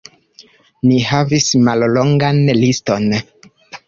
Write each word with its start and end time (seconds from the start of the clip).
Ni 0.91 0.95
havis 1.09 1.45
mallongan 1.67 2.39
liston. 2.61 3.07